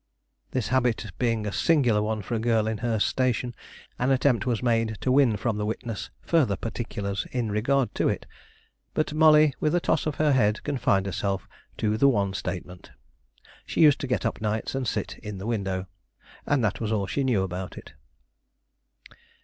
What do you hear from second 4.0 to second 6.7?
attempt was made to win from the witness further